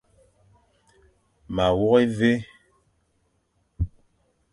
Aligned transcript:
Ma 1.53 1.65
wôkh 1.79 2.01
évé. 2.05 2.31